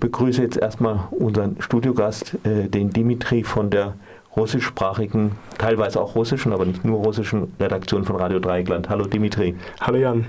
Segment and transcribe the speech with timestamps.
[0.00, 3.94] begrüße jetzt erstmal unseren Studiogast, äh, den Dimitri von der
[4.36, 8.88] russischsprachigen, teilweise auch russischen, aber nicht nur russischen Redaktion von Radio Dreieckland.
[8.88, 9.54] Hallo Dimitri.
[9.80, 10.26] Hallo Jan.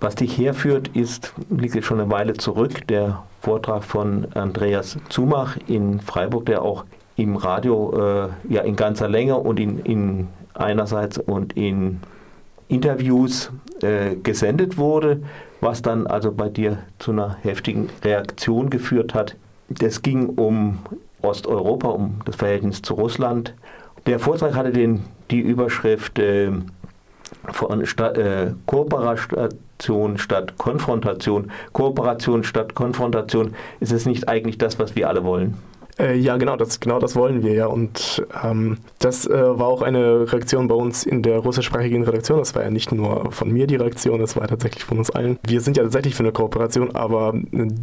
[0.00, 5.56] Was dich herführt, ist, liegt jetzt schon eine Weile zurück, der Vortrag von Andreas Zumach
[5.68, 6.84] in Freiburg, der auch
[7.16, 12.00] im Radio äh, ja in ganzer Länge und in, in einerseits und in
[12.68, 13.50] Interviews
[13.82, 15.22] äh, gesendet wurde,
[15.60, 19.36] was dann also bei dir zu einer heftigen Reaktion geführt hat.
[19.80, 20.78] Es ging um
[21.22, 23.54] Osteuropa, um das Verhältnis zu Russland.
[24.06, 26.52] Der Vortrag hatte den, die Überschrift äh,
[27.52, 31.50] von Sta äh, Kooperation statt Konfrontation.
[31.72, 33.54] Kooperation statt Konfrontation.
[33.80, 35.56] Ist es nicht eigentlich das, was wir alle wollen?
[35.98, 37.66] Äh, ja, genau das, genau das wollen wir ja.
[37.66, 42.38] Und ähm, das äh, war auch eine Reaktion bei uns in der russischsprachigen Redaktion.
[42.38, 45.38] Das war ja nicht nur von mir die Reaktion, das war tatsächlich von uns allen.
[45.46, 47.32] Wir sind ja tatsächlich für eine Kooperation, aber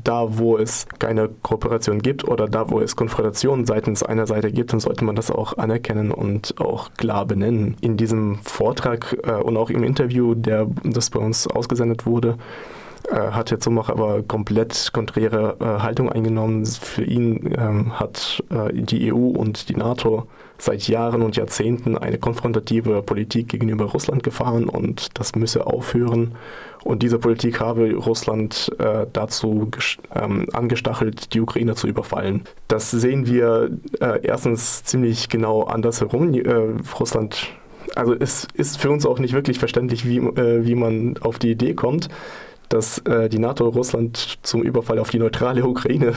[0.03, 4.73] da, wo es keine Kooperation gibt oder da, wo es Konfrontation seitens einer Seite gibt,
[4.73, 7.77] dann sollte man das auch anerkennen und auch klar benennen.
[7.81, 12.37] In diesem Vortrag äh, und auch im Interview, der das bei uns ausgesendet wurde,
[13.09, 16.65] äh, hat Herr Zumach aber komplett konträre äh, Haltung eingenommen.
[16.65, 22.17] Für ihn ähm, hat äh, die EU und die NATO seit Jahren und Jahrzehnten eine
[22.17, 26.35] konfrontative Politik gegenüber Russland gefahren und das müsse aufhören.
[26.83, 29.69] Und diese Politik habe Russland äh, dazu
[30.13, 32.43] ähm, angestachelt, die Ukraine zu überfallen.
[32.67, 36.33] Das sehen wir äh, erstens ziemlich genau andersherum.
[36.33, 37.47] Äh, Russland
[37.95, 41.51] also es ist für uns auch nicht wirklich verständlich, wie, äh, wie man auf die
[41.51, 42.09] Idee kommt,
[42.73, 46.13] dass äh, die NATO Russland zum Überfall auf die neutrale Ukraine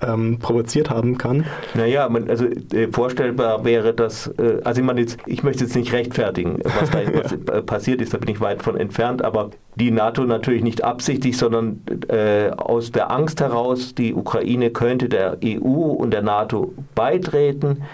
[0.00, 1.46] ähm, provoziert haben kann.
[1.74, 5.76] Naja, man, also äh, vorstellbar wäre, dass, äh, also ich, meine jetzt, ich möchte jetzt
[5.76, 7.58] nicht rechtfertigen, was da ja.
[7.58, 11.36] Äh, passiert ist, da bin ich weit von entfernt, aber die NATO natürlich nicht absichtlich,
[11.36, 17.84] sondern äh, aus der Angst heraus, die Ukraine könnte der EU und der NATO beitreten.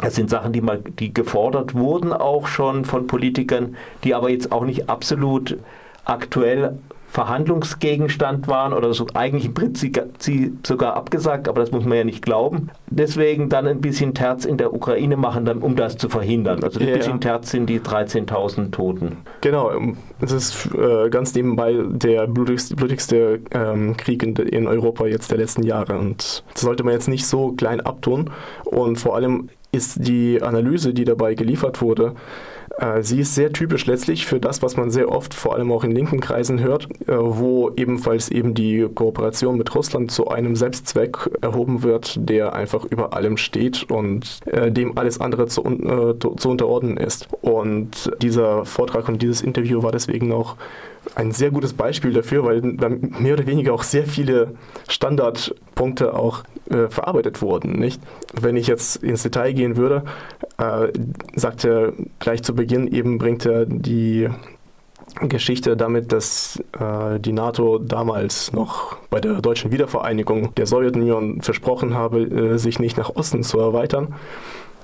[0.00, 4.50] Das sind Sachen, die, mal, die gefordert wurden auch schon von Politikern, die aber jetzt
[4.50, 5.58] auch nicht absolut
[6.04, 6.78] aktuell
[7.12, 10.00] Verhandlungsgegenstand waren oder so eigentlich im Prinzip
[10.66, 12.70] sogar abgesagt, aber das muss man ja nicht glauben.
[12.88, 16.64] Deswegen dann ein bisschen Terz in der Ukraine machen, um das zu verhindern.
[16.64, 16.96] Also ein ja.
[16.96, 19.18] bisschen Terz sind die 13.000 Toten.
[19.42, 19.72] Genau,
[20.22, 25.36] es ist äh, ganz nebenbei der blutigste, blutigste ähm, Krieg in, in Europa jetzt der
[25.36, 28.30] letzten Jahre und das sollte man jetzt nicht so klein abtun
[28.64, 32.14] und vor allem ist die Analyse, die dabei geliefert wurde,
[33.00, 35.92] sie ist sehr typisch letztlich für das, was man sehr oft, vor allem auch in
[35.92, 41.82] linken Kreisen hört, äh, wo ebenfalls eben die Kooperation mit Russland zu einem Selbstzweck erhoben
[41.82, 45.62] wird, der einfach über allem steht und äh, dem alles andere zu,
[46.36, 47.28] zu unterordnen ist.
[47.40, 50.56] Und dieser Vortrag und dieses Interview war deswegen auch
[51.14, 54.54] ein sehr gutes Beispiel dafür, weil mehr oder weniger auch sehr viele
[54.88, 57.72] Standardpunkte auch äh, verarbeitet wurden.
[57.72, 58.00] Nicht?
[58.32, 60.04] Wenn ich jetzt ins Detail gehen würde,
[60.58, 60.88] äh,
[61.34, 64.28] sagt er gleich zu Beginn eben, bringt er die
[65.20, 71.94] Geschichte damit, dass äh, die NATO damals noch bei der deutschen Wiedervereinigung der Sowjetunion versprochen
[71.94, 74.14] habe, äh, sich nicht nach Osten zu erweitern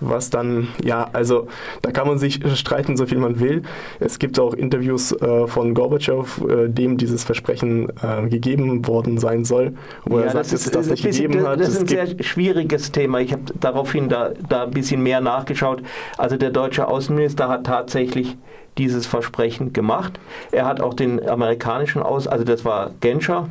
[0.00, 1.48] was dann, ja, also
[1.82, 3.62] da kann man sich streiten, so viel man will.
[4.00, 9.44] Es gibt auch Interviews äh, von Gorbatschow, äh, dem dieses Versprechen äh, gegeben worden sein
[9.44, 11.60] soll, wo ja, er sagt, dass es das nicht bisschen, gegeben hat.
[11.60, 13.20] Das ist ein sehr schwieriges Thema.
[13.20, 15.82] Ich habe daraufhin da, da ein bisschen mehr nachgeschaut.
[16.16, 18.36] Also der deutsche Außenminister hat tatsächlich
[18.78, 20.18] dieses Versprechen gemacht.
[20.52, 23.48] Er hat auch den amerikanischen Aus, also das war Genscher,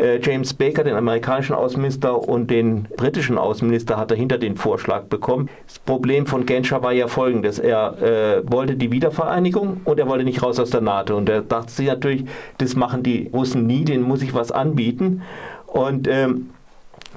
[0.00, 5.48] äh, James Baker, den amerikanischen Außenminister und den britischen Außenminister, hat dahinter den Vorschlag bekommen.
[5.66, 7.58] Das Problem von Genscher war ja folgendes.
[7.58, 11.16] Er äh, wollte die Wiedervereinigung und er wollte nicht raus aus der NATO.
[11.16, 12.24] Und er dachte sich natürlich,
[12.58, 15.22] das machen die Russen nie, denen muss ich was anbieten.
[15.66, 16.50] Und ähm,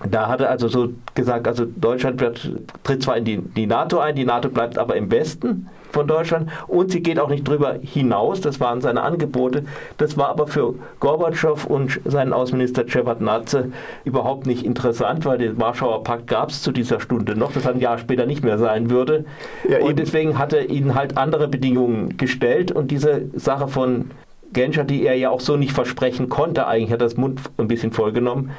[0.10, 2.52] da hat er also so gesagt, also Deutschland wird,
[2.84, 6.50] tritt zwar in die, die NATO ein, die NATO bleibt aber im Westen von Deutschland
[6.68, 8.42] und sie geht auch nicht drüber hinaus.
[8.42, 9.64] Das waren seine Angebote.
[9.98, 13.72] Das war aber für Gorbatschow und seinen Außenminister Shevardnadze
[14.04, 17.80] überhaupt nicht interessant, weil den Warschauer Pakt gab es zu dieser Stunde noch, das ein
[17.80, 19.26] Jahr später nicht mehr sein würde.
[19.70, 24.12] Ja, und deswegen hat er ihnen halt andere Bedingungen gestellt und diese Sache von
[24.52, 27.92] Genscher, die er ja auch so nicht versprechen konnte, eigentlich hat das Mund ein bisschen
[27.92, 28.52] vollgenommen,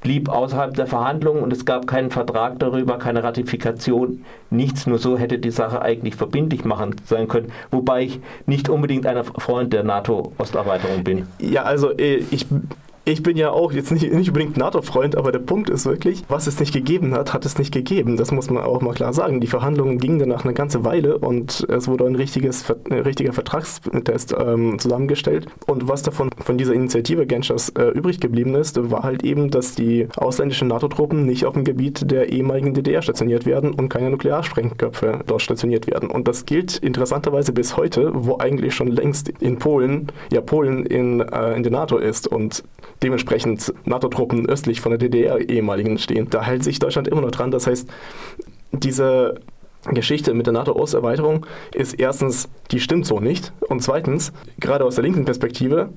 [0.00, 4.86] blieb außerhalb der Verhandlungen und es gab keinen Vertrag darüber, keine Ratifikation, nichts.
[4.86, 9.22] Nur so hätte die Sache eigentlich verbindlich machen sein können, wobei ich nicht unbedingt ein
[9.24, 11.26] Freund der NATO-Osterweiterung bin.
[11.40, 12.46] Ja, also äh, ich
[13.08, 16.46] ich bin ja auch jetzt nicht, nicht unbedingt NATO-Freund, aber der Punkt ist wirklich, was
[16.46, 18.18] es nicht gegeben hat, hat es nicht gegeben.
[18.18, 19.40] Das muss man auch mal klar sagen.
[19.40, 24.34] Die Verhandlungen gingen danach eine ganze Weile und es wurde ein, richtiges, ein richtiger Vertragstest
[24.38, 25.46] ähm, zusammengestellt.
[25.66, 29.74] Und was davon von dieser Initiative Genschers äh, übrig geblieben ist, war halt eben, dass
[29.74, 35.20] die ausländischen NATO-Truppen nicht auf dem Gebiet der ehemaligen DDR stationiert werden und keine Nuklearsprengköpfe
[35.26, 36.10] dort stationiert werden.
[36.10, 41.20] Und das gilt interessanterweise bis heute, wo eigentlich schon längst in Polen, ja Polen in,
[41.20, 42.64] äh, in der NATO ist und
[43.02, 46.28] dementsprechend NATO-Truppen östlich von der DDR ehemaligen stehen.
[46.30, 47.50] Da hält sich Deutschland immer noch dran.
[47.50, 47.88] Das heißt,
[48.72, 49.40] diese
[49.84, 53.52] Geschichte mit der NATO-Osterweiterung ist erstens, die stimmt so nicht.
[53.68, 55.90] Und zweitens, gerade aus der linken Perspektive,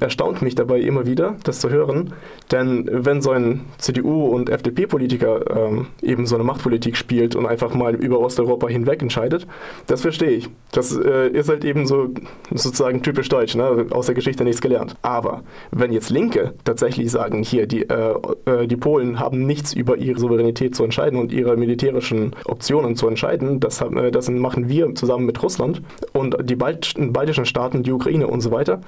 [0.00, 2.12] erstaunt mich dabei immer wieder, das zu hören.
[2.50, 7.74] Denn wenn so ein CDU- und FDP-Politiker ähm, eben so eine Machtpolitik spielt und einfach
[7.74, 9.46] mal über Osteuropa hinweg entscheidet,
[9.86, 10.48] das verstehe ich.
[10.72, 12.08] Das äh, ist halt eben so
[12.52, 13.86] sozusagen typisch deutsch, ne?
[13.90, 14.96] aus der Geschichte nichts gelernt.
[15.02, 18.14] Aber wenn jetzt Linke tatsächlich sagen, hier, die, äh,
[18.46, 23.08] äh, die Polen haben nichts über ihre Souveränität zu entscheiden und ihre militärischen Optionen zu
[23.08, 25.82] entscheiden, das, äh, das machen wir zusammen mit Russland
[26.12, 28.80] und die baltischen Staaten, die Ukraine und so weiter,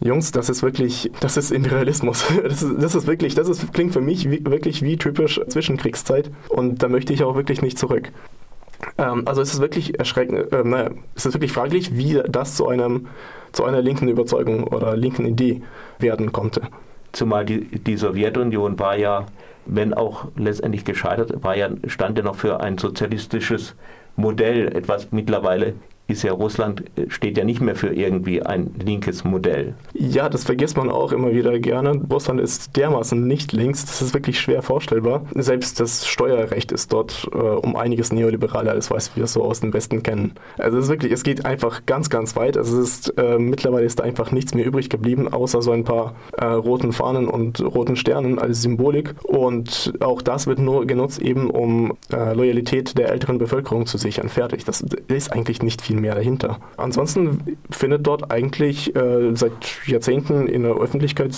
[0.00, 2.24] Jungs, das ist wirklich, das ist Imperialismus.
[2.42, 6.30] Das ist, das ist wirklich, das ist, klingt für mich wie, wirklich wie typisch Zwischenkriegszeit
[6.48, 8.12] und da möchte ich auch wirklich nicht zurück.
[8.96, 12.68] Ähm, also es ist wirklich erschreckend, äh, naja, es ist wirklich fraglich, wie das zu
[12.68, 13.08] einem,
[13.52, 15.62] zu einer linken Überzeugung oder linken Idee
[15.98, 16.62] werden konnte.
[17.12, 19.26] Zumal die, die Sowjetunion war ja,
[19.66, 23.74] wenn auch letztendlich gescheitert, war ja, stand ja noch für ein sozialistisches
[24.16, 25.74] Modell, etwas mittlerweile
[26.08, 29.74] ist ja Russland, äh, steht ja nicht mehr für irgendwie ein linkes Modell.
[29.92, 32.00] Ja, das vergisst man auch immer wieder gerne.
[32.10, 35.26] Russland ist dermaßen nicht links, das ist wirklich schwer vorstellbar.
[35.34, 39.72] Selbst das Steuerrecht ist dort äh, um einiges neoliberaler, als was wir so aus dem
[39.74, 40.32] Westen kennen.
[40.56, 42.56] Also es ist wirklich, es geht einfach ganz, ganz weit.
[42.56, 45.84] Also es ist, äh, mittlerweile ist da einfach nichts mehr übrig geblieben, außer so ein
[45.84, 49.14] paar äh, roten Fahnen und roten Sternen als Symbolik.
[49.24, 54.30] Und auch das wird nur genutzt, eben um äh, Loyalität der älteren Bevölkerung zu sichern.
[54.30, 54.64] Fertig.
[54.64, 56.58] Das ist eigentlich nicht viel mehr dahinter.
[56.76, 59.52] Ansonsten findet dort eigentlich äh, seit
[59.86, 61.36] Jahrzehnten in der Öffentlichkeit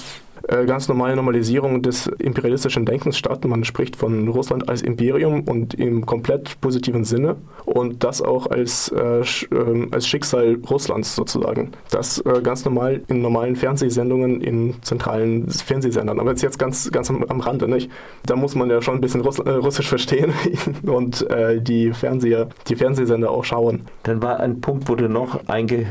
[0.67, 3.44] ganz normale Normalisierung des imperialistischen Denkens statt.
[3.44, 8.88] Man spricht von Russland als Imperium und im komplett positiven Sinne und das auch als,
[8.88, 11.70] äh, äh, als Schicksal Russlands sozusagen.
[11.91, 16.19] Das äh, ganz normal in normalen Fernsehsendungen in zentralen Fernsehsendern.
[16.19, 17.91] Aber jetzt, jetzt ganz, ganz am, am Rande, nicht?
[18.26, 20.32] Da muss man ja schon ein bisschen Russ äh, Russisch verstehen
[20.82, 23.82] und äh, die, Fernseher, die Fernsehsender auch schauen.
[24.03, 25.87] Dann war ein Punkt, du noch einge äh,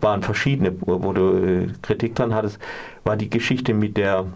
[0.00, 2.58] waren verschiedene, wo, du äh, Kritik dran hattest,
[3.04, 4.26] war die Geschichte mit der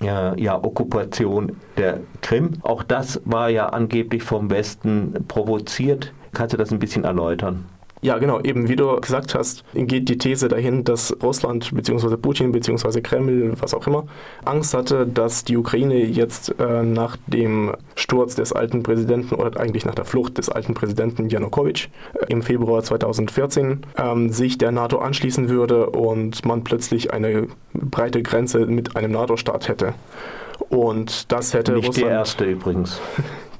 [0.00, 2.54] ja, ja, Okkupation der Krim.
[2.62, 6.12] Auch das war ja angeblich vom Westen provoziert.
[6.32, 7.64] Kannst du das ein bisschen erläutern?
[8.06, 12.16] Ja, genau, eben wie du gesagt hast, geht die These dahin, dass Russland bzw.
[12.16, 13.00] Putin bzw.
[13.00, 14.04] Kreml, was auch immer,
[14.44, 19.84] Angst hatte, dass die Ukraine jetzt äh, nach dem Sturz des alten Präsidenten oder eigentlich
[19.86, 24.98] nach der Flucht des alten Präsidenten Janukowitsch äh, im Februar 2014 ähm, sich der NATO
[24.98, 29.94] anschließen würde und man plötzlich eine breite Grenze mit einem NATO-Staat hätte.
[30.68, 32.08] Und das hätte Nicht Russland.
[32.08, 33.00] Die erste übrigens.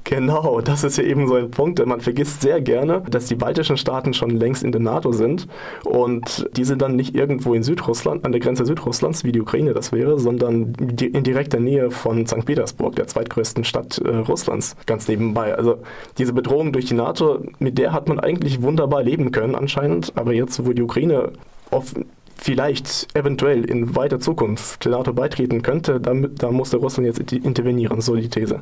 [0.09, 1.85] Genau, das ist ja eben so ein Punkt.
[1.85, 5.49] Man vergisst sehr gerne, dass die baltischen Staaten schon längst in der NATO sind
[5.83, 9.73] und die sind dann nicht irgendwo in Südrussland, an der Grenze Südrusslands, wie die Ukraine
[9.73, 12.45] das wäre, sondern in direkter Nähe von St.
[12.45, 15.53] Petersburg, der zweitgrößten Stadt äh, Russlands, ganz nebenbei.
[15.53, 15.79] Also
[16.17, 20.31] diese Bedrohung durch die NATO, mit der hat man eigentlich wunderbar leben können anscheinend, aber
[20.31, 21.33] jetzt, wo die Ukraine
[21.69, 22.05] offen
[22.37, 27.99] vielleicht eventuell in weiter Zukunft der NATO beitreten könnte, da, da musste Russland jetzt intervenieren,
[27.99, 28.61] so die These.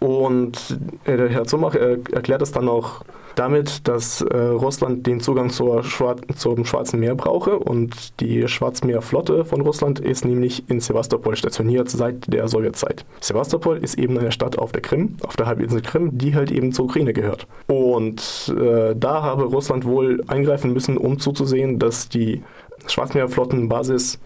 [0.00, 3.02] Und äh, Herr Zumach erklärt es dann auch
[3.38, 9.44] damit, dass äh, Russland den Zugang zur Schwar zum Schwarzen Meer brauche und die Schwarzmeerflotte
[9.44, 13.04] von Russland ist nämlich in Sevastopol stationiert seit der Sowjetzeit.
[13.20, 16.72] Sevastopol ist eben eine Stadt auf der Krim, auf der Halbinsel Krim, die halt eben
[16.72, 17.46] zur Ukraine gehört.
[17.68, 22.42] Und äh, da habe Russland wohl eingreifen müssen, um zuzusehen, dass die
[22.86, 24.18] Schwarzmeerflottenbasis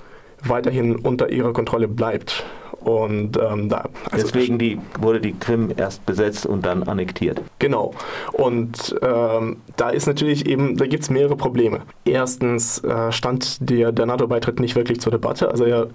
[0.45, 2.45] weiterhin unter ihrer Kontrolle bleibt.
[2.85, 3.89] Und ähm, da.
[4.11, 7.41] Also Deswegen die, wurde die Krim erst besetzt und dann annektiert.
[7.59, 7.93] Genau.
[8.33, 11.81] Und ähm, da ist natürlich eben, da gibt es mehrere Probleme.
[12.05, 15.51] Erstens äh, stand der, der NATO-Beitritt nicht wirklich zur Debatte.
[15.51, 15.89] Also er,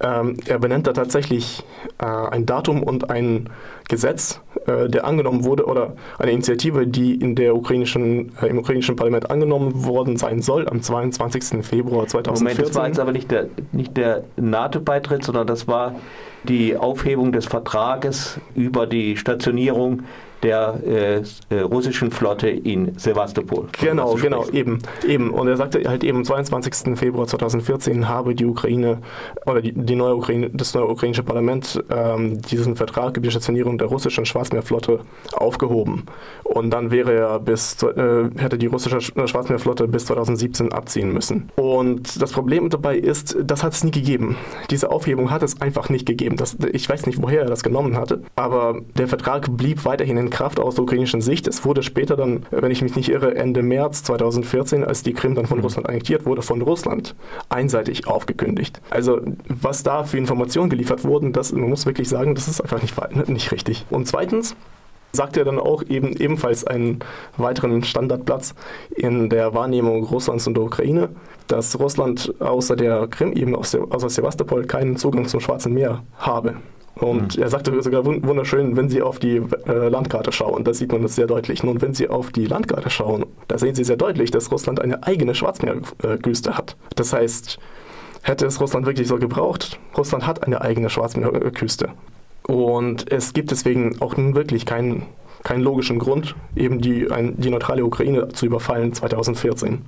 [0.00, 1.64] ähm, er benennt da tatsächlich
[1.98, 3.50] äh, ein Datum und ein
[3.88, 8.96] Gesetz, äh, der angenommen wurde, oder eine Initiative, die in der ukrainischen, äh, im ukrainischen
[8.96, 11.64] Parlament angenommen worden sein soll, am 22.
[11.64, 12.44] Februar 2014.
[12.44, 15.94] Moment, das war jetzt aber nicht der, nicht der NATO-Beitritt, sondern das war
[16.44, 20.02] die Aufhebung des Vertrages über die Stationierung
[20.44, 23.66] der äh, äh russischen Flotte in Sevastopol.
[23.80, 25.30] Genau, genau, eben, eben.
[25.30, 26.96] Und er sagte halt eben, am 22.
[26.96, 28.98] Februar 2014 habe die Ukraine
[29.46, 33.78] oder die, die neue Ukraine, das neue ukrainische Parlament ähm, diesen Vertrag über die Stationierung
[33.78, 35.00] der russischen Schwarzmeerflotte
[35.32, 36.04] aufgehoben.
[36.44, 41.50] Und dann wäre er bis, äh, hätte die russische Schwarzmeerflotte bis 2017 abziehen müssen.
[41.56, 44.36] Und das Problem dabei ist, das hat es nie gegeben.
[44.70, 46.36] Diese Aufhebung hat es einfach nicht gegeben.
[46.36, 50.30] Das, ich weiß nicht, woher er das genommen hatte, aber der Vertrag blieb weiterhin in
[50.34, 51.46] Kraft aus der ukrainischen Sicht.
[51.46, 55.36] Es wurde später dann, wenn ich mich nicht irre, Ende März 2014, als die Krim
[55.36, 55.64] dann von mhm.
[55.64, 57.14] Russland annektiert wurde, von Russland
[57.48, 58.80] einseitig aufgekündigt.
[58.90, 62.82] Also was da für Informationen geliefert wurden, das, man muss wirklich sagen, das ist einfach
[62.82, 63.86] nicht, nicht richtig.
[63.90, 64.56] Und zweitens,
[65.12, 66.98] sagt er dann auch eben ebenfalls einen
[67.36, 68.56] weiteren Standardplatz
[68.90, 71.10] in der Wahrnehmung Russlands und der Ukraine,
[71.46, 76.56] dass Russland außer der Krim, eben außer Sevastopol, keinen Zugang zum Schwarzen Meer habe.
[76.96, 77.42] Und mhm.
[77.42, 81.16] er sagte sogar wunderschön, wenn Sie auf die äh, Landkarte schauen, da sieht man das
[81.16, 81.62] sehr deutlich.
[81.64, 85.02] Nun, wenn Sie auf die Landkarte schauen, da sehen Sie sehr deutlich, dass Russland eine
[85.02, 86.76] eigene Schwarzmeerküste hat.
[86.94, 87.58] Das heißt,
[88.22, 91.90] hätte es Russland wirklich so gebraucht, Russland hat eine eigene Schwarzmeerküste.
[92.46, 95.06] Und es gibt deswegen auch nun wirklich keinen,
[95.42, 99.82] keinen logischen Grund, eben die, ein, die neutrale Ukraine zu überfallen 2014.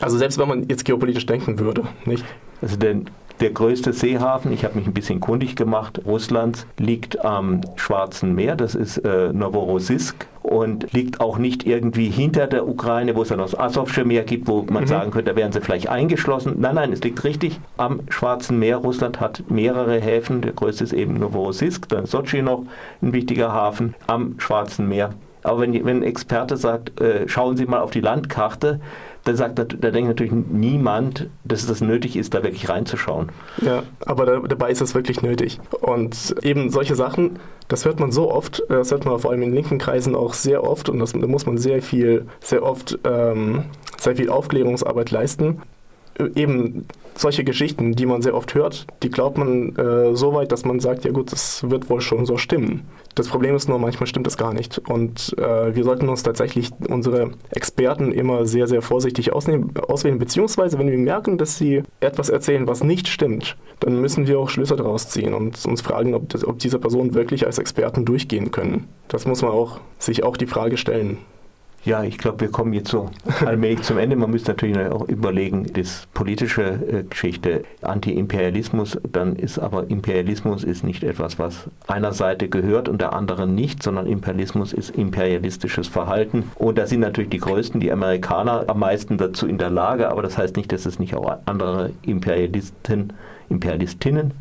[0.00, 2.24] Also selbst wenn man jetzt geopolitisch denken würde, nicht?
[2.60, 3.06] Also denn
[3.40, 8.56] der größte Seehafen, ich habe mich ein bisschen kundig gemacht, Russlands, liegt am Schwarzen Meer,
[8.56, 13.38] das ist äh, Novorossiysk und liegt auch nicht irgendwie hinter der Ukraine, wo es dann
[13.38, 14.88] das Asowsche Meer gibt, wo man mhm.
[14.88, 16.56] sagen könnte, da wären sie vielleicht eingeschlossen.
[16.58, 18.78] Nein, nein, es liegt richtig am Schwarzen Meer.
[18.78, 22.64] Russland hat mehrere Häfen, der größte ist eben Novorossiysk, dann Sochi noch
[23.02, 25.10] ein wichtiger Hafen am Schwarzen Meer.
[25.42, 28.80] Aber wenn, wenn ein Experte sagt, äh, schauen Sie mal auf die Landkarte,
[29.24, 33.30] da, sagt, da, da denkt natürlich niemand, dass das nötig ist, da wirklich reinzuschauen.
[33.60, 35.60] Ja, aber da, dabei ist es wirklich nötig.
[35.80, 39.52] Und eben solche Sachen, das hört man so oft, das hört man vor allem in
[39.52, 43.64] linken Kreisen auch sehr oft und das, da muss man sehr viel, sehr oft ähm,
[43.98, 45.62] sehr viel Aufklärungsarbeit leisten
[46.34, 50.64] eben solche Geschichten, die man sehr oft hört, die glaubt man äh, so weit, dass
[50.64, 52.82] man sagt, ja gut, das wird wohl schon so stimmen.
[53.14, 54.78] Das Problem ist nur, manchmal stimmt das gar nicht.
[54.78, 60.78] Und äh, wir sollten uns tatsächlich unsere Experten immer sehr, sehr vorsichtig ausnehmen, auswählen, beziehungsweise
[60.78, 64.76] wenn wir merken, dass sie etwas erzählen, was nicht stimmt, dann müssen wir auch Schlüsse
[64.76, 68.86] daraus ziehen und uns fragen, ob, das, ob diese Personen wirklich als Experten durchgehen können.
[69.08, 71.18] Das muss man auch sich auch die Frage stellen.
[71.84, 73.08] Ja, ich glaube, wir kommen jetzt so
[73.46, 74.16] allmählich zum Ende.
[74.16, 80.82] Man müsste natürlich auch überlegen, das politische äh, Geschichte, Anti-Imperialismus, dann ist aber Imperialismus ist
[80.82, 86.50] nicht etwas, was einer Seite gehört und der anderen nicht, sondern Imperialismus ist imperialistisches Verhalten.
[86.56, 90.22] Und da sind natürlich die Größten, die Amerikaner, am meisten dazu in der Lage, aber
[90.22, 93.12] das heißt nicht, dass es nicht auch andere Imperialisten
[93.50, 94.32] Imperialistinnen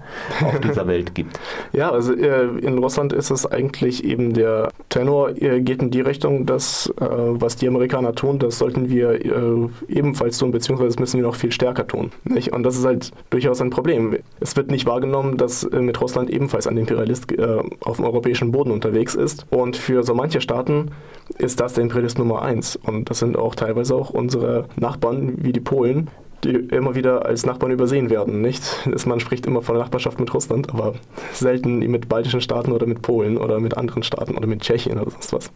[0.43, 1.39] auf dieser Welt gibt.
[1.73, 6.01] Ja, also äh, in Russland ist es eigentlich eben der Tenor äh, geht in die
[6.01, 9.19] Richtung, dass äh, was die Amerikaner tun, das sollten wir
[9.87, 12.11] ebenfalls tun, beziehungsweise das müssen wir noch viel stärker tun.
[12.23, 12.53] Nicht?
[12.53, 14.17] Und das ist halt durchaus ein Problem.
[14.39, 17.27] Es wird nicht wahrgenommen, dass mit Russland ebenfalls ein Imperialist
[17.81, 19.45] auf dem europäischen Boden unterwegs ist.
[19.49, 20.91] Und für so manche Staaten
[21.37, 22.75] ist das der Imperialist Nummer eins.
[22.75, 26.09] Und das sind auch teilweise auch unsere Nachbarn wie die Polen,
[26.44, 28.88] die immer wieder als Nachbarn übersehen werden, nicht?
[29.06, 30.94] Man spricht immer von Nachbarschaft mit Russland, aber
[31.34, 35.12] selten mit baltischen Staaten oder mit Polen oder mit anderen Staaten oder mit Tschechien oder
[35.12, 35.51] sonst was.